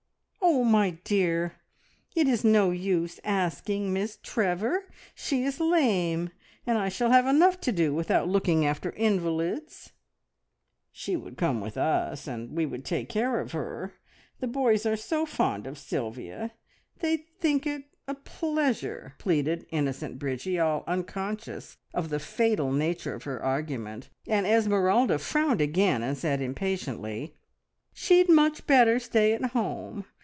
"Oh, 0.43 0.63
my 0.65 0.91
dear, 1.05 1.53
it 2.13 2.27
is 2.27 2.43
no 2.43 2.71
use 2.71 3.21
asking 3.23 3.93
Miss 3.93 4.17
Trevor. 4.21 4.89
She 5.15 5.43
is 5.45 5.61
lame, 5.61 6.31
and 6.67 6.77
I 6.77 6.89
shall 6.89 7.09
have 7.11 7.25
enough 7.25 7.61
to 7.61 7.71
do 7.71 7.93
without 7.93 8.27
looking 8.27 8.65
after 8.65 8.91
invalids." 8.91 9.91
"She 10.91 11.15
would 11.15 11.37
come 11.37 11.61
with 11.61 11.77
us, 11.77 12.27
and 12.27 12.53
we 12.57 12.65
would 12.65 12.83
take 12.83 13.07
care 13.07 13.39
of 13.39 13.53
her. 13.53 13.93
The 14.41 14.47
boys 14.47 14.85
are 14.85 14.97
so 14.97 15.25
fond 15.25 15.67
of 15.67 15.77
Sylvia. 15.77 16.51
They'd 16.99 17.23
think 17.39 17.65
it 17.65 17.83
a 18.07 18.15
pleasure!" 18.15 19.15
pleaded 19.19 19.65
innocent 19.71 20.19
Bridgie, 20.19 20.59
all 20.59 20.83
unconscious 20.85 21.77
of 21.93 22.09
the 22.09 22.19
fatal 22.19 22.73
nature 22.73 23.13
of 23.13 23.23
her 23.23 23.41
argument, 23.41 24.09
and 24.27 24.45
Esmeralda 24.45 25.17
frowned 25.19 25.61
again 25.61 26.03
and 26.03 26.17
said 26.17 26.41
impatiently 26.41 27.37
"She'd 27.93 28.27
much 28.27 28.67
better 28.67 28.99
stay 28.99 29.33
at 29.33 29.43
home. 29.51 30.05